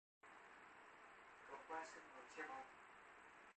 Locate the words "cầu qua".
1.47-1.85